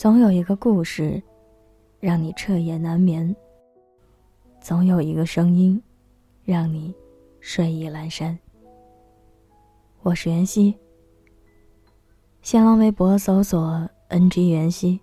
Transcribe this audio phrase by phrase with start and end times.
[0.00, 1.22] 总有一个故事，
[1.98, 3.34] 让你彻夜难眠；
[4.58, 5.78] 总有一个声音，
[6.42, 6.94] 让你
[7.38, 8.38] 睡意阑珊。
[10.00, 10.74] 我是袁熙，
[12.40, 14.98] 新浪微博搜索 “ng 袁熙”。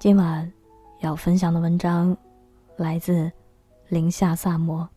[0.00, 0.50] 今晚
[1.02, 2.16] 要分享的文章
[2.78, 3.30] 来自
[3.88, 4.88] 林下萨摩。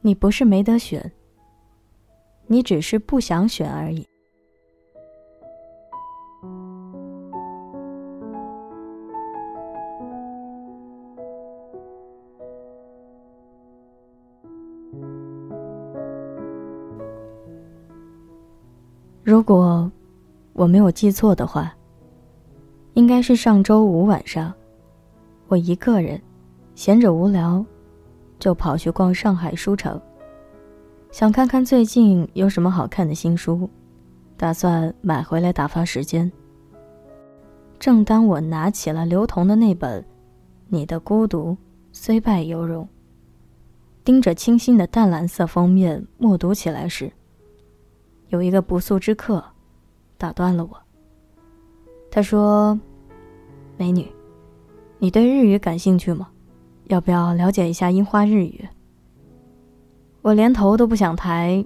[0.00, 1.12] 你不是没得选，
[2.46, 4.08] 你只是不想选而已。
[19.24, 19.90] 如果
[20.52, 21.72] 我没有记错的话，
[22.94, 24.52] 应该是上周五晚上，
[25.46, 26.20] 我一个人
[26.74, 27.64] 闲着无聊，
[28.40, 30.00] 就跑去逛上海书城，
[31.12, 33.70] 想看看最近有什么好看的新书，
[34.36, 36.30] 打算买回来打发时间。
[37.78, 40.02] 正当我拿起了刘同的那本
[40.68, 41.56] 《你的孤独
[41.92, 42.84] 虽败犹荣》，
[44.02, 47.12] 盯着清新的淡蓝色封面默读起来时，
[48.32, 49.44] 有一个不速之客，
[50.16, 50.70] 打断了我。
[52.10, 52.80] 他说
[53.76, 54.10] ：“美女，
[54.98, 56.30] 你对日语感兴趣吗？
[56.84, 58.66] 要不要了解一下樱花日语？”
[60.22, 61.62] 我连头都不想抬，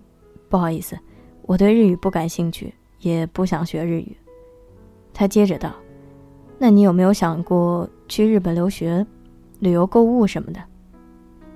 [0.49, 0.99] 不好意思，
[1.43, 4.17] 我对日语不感兴趣，也不想学日语。
[5.15, 5.73] 他接着道
[6.59, 9.07] ：“那你有没有想过去日本留学、
[9.61, 10.61] 旅游、购物什么的？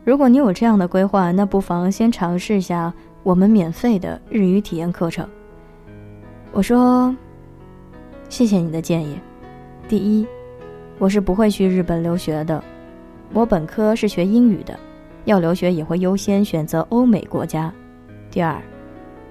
[0.04, 5.28] 如果你有这样的规划，那不妨先尝试一下。”我们免费的日语体验课程。
[6.52, 7.14] 我说
[8.28, 9.18] ：“谢谢你的建议。
[9.88, 10.26] 第一，
[10.98, 12.62] 我是不会去日本留学的。
[13.32, 14.78] 我本科是学英语的，
[15.26, 17.72] 要留学也会优先选择欧美国家。
[18.30, 18.60] 第二，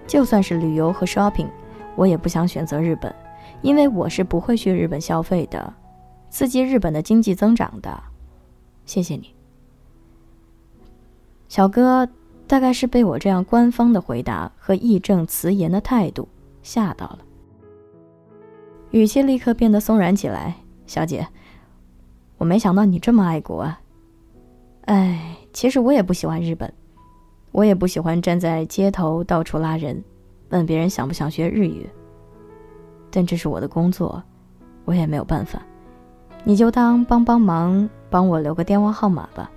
[0.06, 1.48] 就算是旅游和 shopping，
[1.96, 3.14] 我也不想选择日本，
[3.62, 5.74] 因为我是不会去日本消费的，
[6.30, 8.02] 刺激日本的经济增长的。
[8.86, 9.34] 谢谢你，
[11.48, 12.08] 小哥。”
[12.50, 16.28] 大概是被我这样官方的回答和义正辞严的态度
[16.64, 17.20] 吓到了，
[18.90, 20.56] 语气立刻变得松软起来。
[20.88, 21.28] 小姐，
[22.40, 23.80] 我没想到你这么爱国啊！
[24.86, 26.74] 哎，其实我也不喜欢日本，
[27.52, 30.04] 我也不喜欢站在街头到处拉人，
[30.50, 31.88] 问别人想不想学日语。
[33.12, 34.24] 但这是我的工作，
[34.86, 35.62] 我也没有办法，
[36.44, 39.52] 你就当帮帮忙，帮我留个电话号码吧。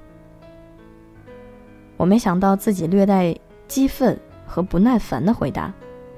[1.96, 3.34] 我没想到自己略带
[3.68, 5.72] 激愤和不耐烦的回答，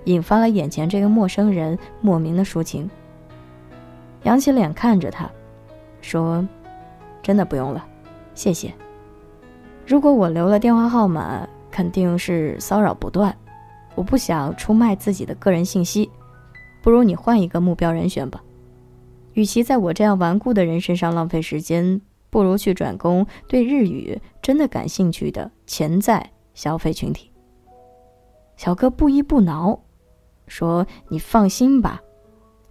[0.05, 2.89] 引发了眼前这个陌生人莫名的抒情。
[4.23, 5.31] 扬起脸看着他，
[6.01, 6.47] 说
[7.23, 7.85] ：“真的不用了，
[8.35, 8.73] 谢谢。
[9.87, 13.37] 如果我留了电话号码，肯定是骚扰不断。
[13.95, 16.11] 我不想出卖自己的个人信息，
[16.83, 18.43] 不如你换一个目标人选吧。
[19.35, 22.01] 与其在我这样顽固的人身上浪费时间。”
[22.35, 27.31] 不如去转攻对日语真的感兴趣的潜在消费群体。
[28.57, 29.79] 小哥不依不挠，
[30.49, 32.03] 说：“你放心吧，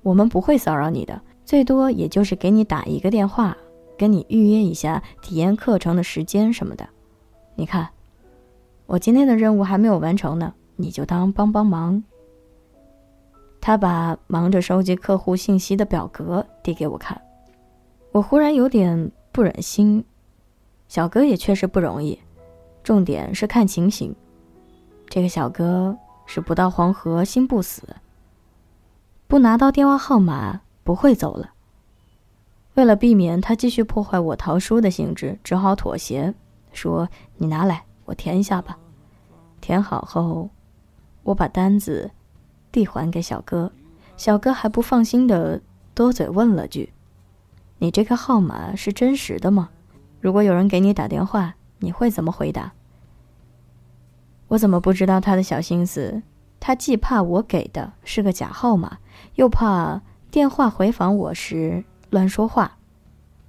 [0.02, 3.56] 我们不会骚扰你的，最多也就是给你打一个电话，
[3.98, 6.86] 跟你预约一下体验课程的时间什么的。
[7.56, 7.88] 你看，
[8.86, 12.04] 我今天的任务还没有完成呢，你就当帮帮忙。”
[13.62, 17.22] 他把忙着收集客户信息的表格递给我看，
[18.12, 19.10] 我忽然有点。
[19.34, 20.06] 不忍心，
[20.88, 22.20] 小哥也确实不容易，
[22.84, 24.16] 重点是看情形。
[25.10, 27.82] 这个小哥是不到黄河心不死，
[29.28, 31.50] 不拿到电话号码不会走了。
[32.76, 36.36] 为了避免他继续破坏我淘书的兴致，只好妥协，
[36.72, 38.78] 说：“你拿来，我填一下吧。”
[39.62, 40.48] 填好后，
[41.24, 42.12] 我把单子
[42.72, 43.72] 递还给小哥，
[44.16, 45.60] 小哥还不放心的
[45.96, 46.93] 多嘴问了句。
[47.84, 49.70] 你这个号码是真实的吗？
[50.22, 52.72] 如果有人给你打电话，你会怎么回答？
[54.48, 56.24] 我怎么不知道他的小心思？
[56.62, 59.00] 他既怕我给的是个假号码，
[59.36, 60.02] 又怕
[60.32, 62.78] 电话回访我时乱说话。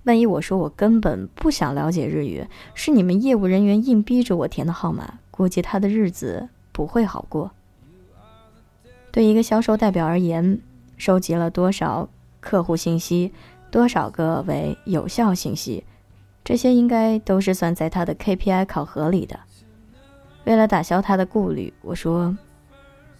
[0.03, 2.45] 万一我说我根本不想了解日语，
[2.75, 7.53] 是你们业务人员硬逼着我填的号码，估计他的日子不会好过。
[9.13, 10.61] 对一个销售代表而言，
[10.97, 12.09] 收集了多少
[12.41, 13.33] 客户信息？
[13.75, 15.83] 多少个为有效信息？
[16.45, 19.37] 这些应该都是算在他的 KPI 考核里的。
[20.45, 22.39] 为了打消他的顾虑，我说：“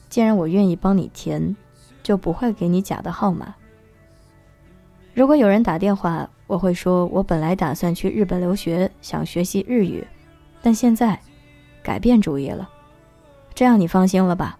[0.09, 1.57] 既然我愿意帮你填，
[2.05, 3.53] 就不会给你假的号码。
[5.13, 10.07] 如果有人打电话，我会说我本来打算去日本留学，想学习日语，
[10.63, 11.19] 但现在
[11.83, 12.71] 改变主意了。
[13.57, 14.57] 这样你放心了吧？”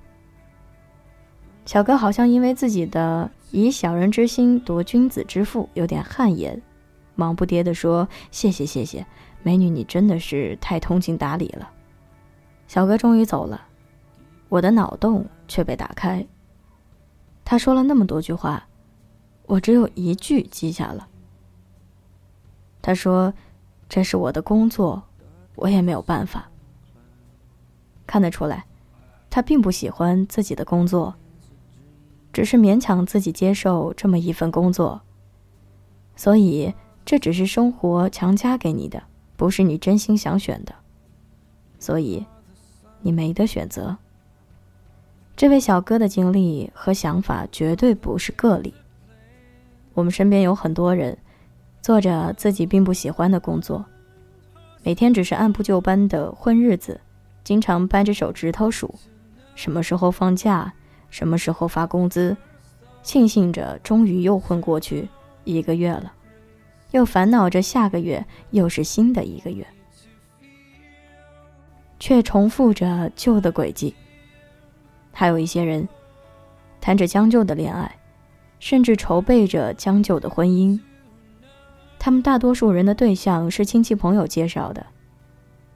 [1.65, 6.61] 小哥好像因为自己的以小人之心夺君子之腹有点汗颜，
[7.15, 9.07] 忙不迭地说：“谢谢谢谢，
[9.43, 11.71] 美女你真的是太通情达理了。”
[12.69, 13.67] 小哥终于走了，
[14.49, 16.27] 我的脑洞却被打开。
[17.45, 18.67] 他说了那么多句话，
[19.47, 21.09] 我只有一句记下了。
[22.83, 23.33] 他说
[23.89, 25.03] ：“这是我的工作，
[25.55, 26.51] 我也没有办法。”
[28.07, 28.67] 看得出来，
[29.31, 31.15] 他并不喜欢自己的工作，
[32.35, 35.01] 只是勉强自己接受这么一份工作。
[36.17, 39.01] 所以，这只是生活强加给你的，
[39.37, 40.75] 不是你真心想选的。
[41.79, 42.27] 所以，
[43.03, 43.97] 你没得选择。
[45.37, 48.75] 这位小哥的经历和想法绝对不是个例。
[49.93, 51.17] 我们身边有很多人，
[51.81, 53.85] 做着自己并不喜欢的工作，
[54.83, 57.01] 每天只是按部就班的混日子，
[57.45, 58.93] 经常掰着手指头数，
[59.55, 60.73] 什么时候放假，
[61.15, 62.37] 什么时候发工资，
[63.01, 65.09] 庆幸着终于又混过去
[65.45, 66.13] 一个月了，
[66.91, 69.65] 又烦恼着下个月又是新的一个月，
[72.01, 73.95] 却重复着旧的轨迹。
[75.13, 75.89] 还有一些人，
[76.81, 77.95] 谈着将就的恋爱，
[78.59, 80.77] 甚至筹备着将就的婚姻。
[81.97, 84.85] 他们大多数人的对象是亲戚朋友介绍的，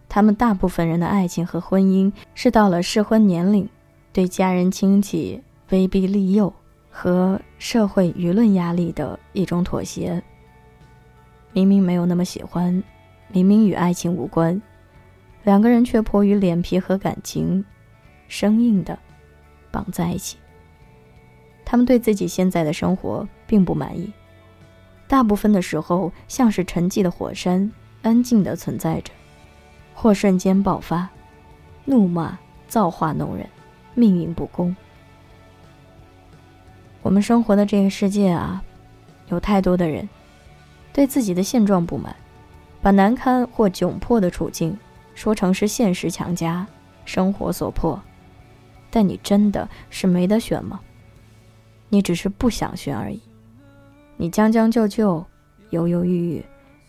[0.08, 3.68] 他们大部分人的爱情和婚姻是到了适婚年龄，
[4.12, 5.40] 对家人亲戚
[5.70, 6.52] 威逼利诱
[6.90, 10.22] 和社会舆论压力的一种妥协。
[11.52, 12.82] 明明没有那么喜欢，
[13.28, 14.60] 明明与爱情无关，
[15.44, 17.64] 两个人却迫于脸皮和感情，
[18.28, 18.98] 生硬的。
[19.70, 20.38] 绑在一起。
[21.62, 24.10] 他们对自己现在的生活并不满意，
[25.06, 27.70] 大部分的时候像是沉寂的火山，
[28.00, 29.12] 安静的存在着，
[29.94, 31.06] 或瞬间爆发，
[31.84, 33.46] 怒骂、造化弄人，
[33.98, 34.74] 命运不公。
[37.02, 38.62] 我们生活的这个世界啊，
[39.28, 40.08] 有太多的人
[40.92, 42.14] 对自己的现状不满，
[42.80, 44.78] 把难堪或窘迫的处境
[45.14, 46.64] 说成是现实强加，
[47.04, 48.00] 生活所迫。
[48.88, 50.80] 但你真的是没得选吗？
[51.88, 53.20] 你只是不想选而已。
[54.16, 55.24] 你将将就就，
[55.70, 56.44] 犹犹豫豫，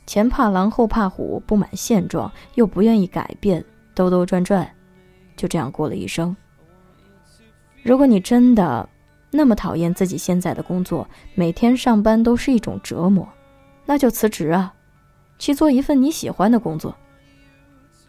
[0.06, 3.64] 前怕狼后怕虎，不满现状又不愿意改变，
[3.94, 4.70] 兜兜转转，
[5.36, 6.36] 就这样过了一生。
[7.90, 8.88] 如果你真的
[9.32, 13.28] 那么讨厌自己现在的工作，每天上班都是一种折磨，
[13.88, 14.76] 那就辞职啊，
[15.40, 16.96] 去做一份你喜欢的工作。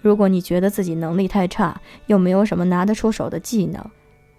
[0.03, 3.83] 如果你觉得自己能力太差，又没有什么拿得出手的技能，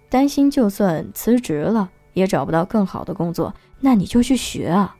[0.08, 4.96] 担心就算辞职了也找不到更好的工作，那你就去学啊，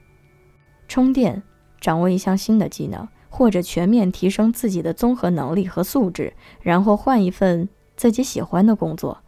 [0.88, 1.40] 充电，
[1.80, 9.21] 掌握一项新的技能，或者全面提升自己的综合能力和素质，然后换一份自己喜欢的工作。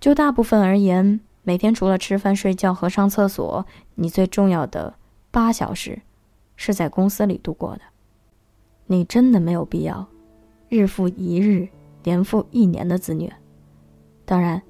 [0.00, 3.66] 就大部分而言，每天除了吃饭、睡觉和上厕所，
[3.96, 4.94] 你最重要的
[5.30, 6.00] 八小时，
[6.56, 7.82] 是在公司里度过的。
[8.86, 10.08] 你真的没有必要，
[10.70, 11.68] 日复一日、
[12.02, 13.30] 年复一年的自虐。
[14.24, 14.62] 当然，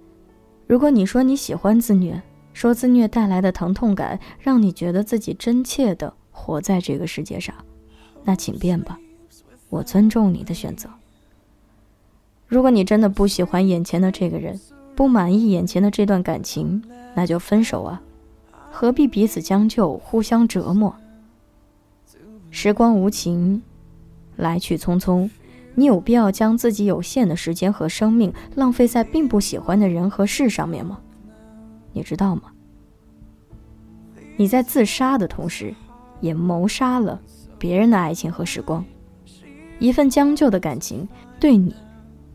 [0.67, 2.21] 如果你说你喜欢自虐，
[2.53, 7.55] 说自虐带来的疼痛感让你觉得自己真切的活在这个世界上，
[8.25, 8.99] 那请便吧，
[9.69, 10.91] 我尊重你的选择。
[12.49, 14.61] 如果你真的不喜欢眼前的这个人，
[15.01, 18.03] 不满意眼前的这段感情，那就分手啊，
[18.71, 20.95] 何必彼此将就、互相折磨？
[22.51, 23.63] 时光无情。
[24.37, 25.31] 来去匆匆，
[25.75, 31.01] 你有必要将自己有限的时间和生命浪费在并不喜欢的人和事上面吗？
[31.95, 32.53] 你知道吗？
[34.37, 35.75] 你在自杀的同时，
[36.21, 37.19] 也谋杀了
[37.59, 38.85] 别人的爱情和时光。
[39.79, 41.09] 一份将就的感情，
[41.41, 41.75] 对你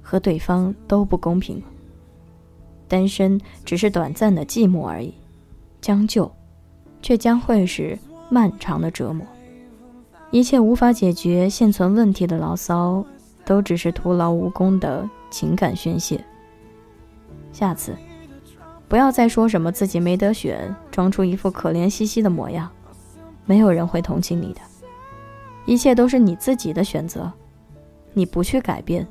[0.02, 1.62] 和对方都不公平。
[2.88, 5.14] 单身只是短暂的寂寞而已，
[5.82, 6.32] 将就，
[7.02, 7.98] 却将会是
[8.30, 9.26] 漫长的折磨。
[10.32, 13.06] 一切无法解决现存问题的牢骚，
[13.46, 16.24] 都只是徒劳无功的情感宣泄。
[17.54, 17.96] 下次，
[18.88, 22.70] 不要再说什么自己没得选，装出一副可怜兮兮的模样，
[23.46, 24.62] 没有人会同情你的。
[25.66, 27.32] 一切都是你自己的选择，
[28.14, 29.08] 你不去改变，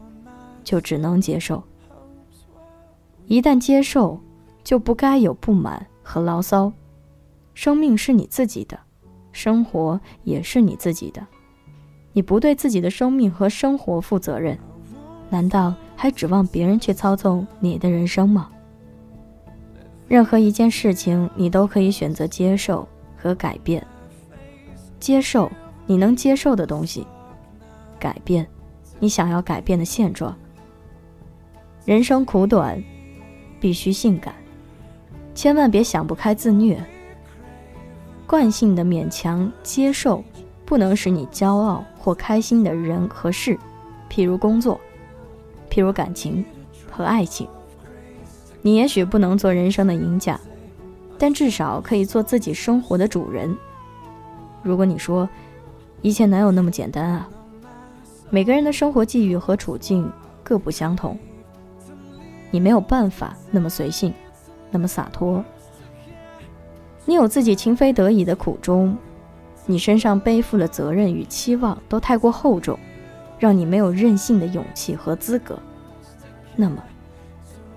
[0.62, 1.62] 就只能接受。
[3.26, 4.20] 一旦接受，
[4.62, 6.72] 就不该有不满和牢骚。
[7.54, 8.78] 生命是你自己的。
[9.32, 11.26] 生活也是你自己的，
[12.12, 14.56] 你不对自己的生命和生活负责任，
[15.28, 18.48] 难道还指望别人去操纵你的人生吗？
[20.06, 23.84] 任何一件事情，你都可以选择接受和改变。
[25.00, 25.50] 接受
[25.84, 27.04] 你能接受的东西，
[27.98, 28.46] 改变
[29.00, 30.32] 你想要改变的现状。
[31.84, 32.80] 人生苦短，
[33.64, 34.34] 必须性感。
[35.34, 36.78] 千万别想不开自虐。
[38.26, 40.22] 惯性的勉强接受，
[40.66, 43.58] 不能使你骄傲或开心的人和事，
[44.10, 44.78] 譬如工作，
[45.70, 46.44] 譬如感情
[46.90, 47.48] 和爱情。
[48.60, 50.38] 你也许不能做人生的赢家，
[51.16, 53.56] 但至少可以做自己生活的主人。
[54.62, 55.26] 如果你说，
[56.02, 57.26] 一切哪有那么简单啊？
[58.28, 60.06] 每个人的生活际遇和处境
[60.42, 61.18] 各不相同，
[62.54, 64.14] 你没有办法那么随性，
[64.70, 65.44] 那么洒脱。
[67.04, 68.96] 你有自己情非得已的苦衷，
[69.66, 72.78] 你身上背负的责任与期望都太过厚重，
[73.40, 75.58] 让你没有任性的勇气和资格。
[76.54, 76.80] 那么，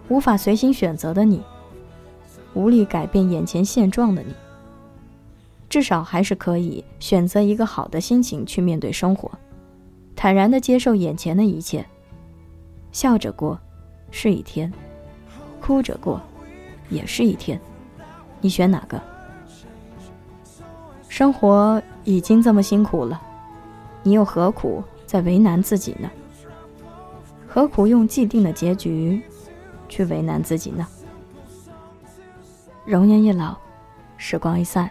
[0.10, 1.42] 无法随心选择的你，
[2.54, 4.36] 无力改变眼前现状的你，
[5.68, 9.32] 至少还是可以选择一个好的心情去面对生活，
[10.16, 11.84] 坦然的接受眼前的一切，
[12.92, 13.60] 笑着过
[14.12, 14.72] 是一天，
[15.62, 16.22] 哭着过
[16.90, 17.60] 也是一天，
[18.42, 19.02] 你选哪个？
[21.10, 23.22] 生活已经这么辛苦了，
[24.04, 26.10] 你又何苦再为难自己呢？
[27.48, 29.22] 何苦用既定的结局
[29.90, 30.86] 去为难自己呢？
[32.86, 33.58] 容颜一老，
[34.16, 34.90] 时光一散，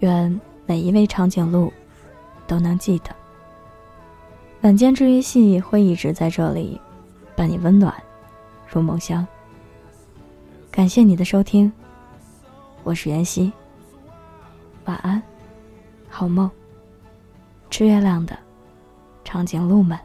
[0.00, 1.72] 愿每一位长颈鹿
[2.46, 3.10] 都能记得。
[4.62, 6.80] 晚间治愈系会一直在这里，
[7.36, 7.94] 伴你温暖
[8.70, 9.26] 入梦乡。
[10.70, 11.70] 感谢你的收听，
[12.84, 13.52] 我是袁熙。
[14.84, 15.20] 晚安，
[16.08, 16.50] 好梦。
[17.68, 18.38] 吃月亮的
[19.24, 19.98] 长颈鹿们。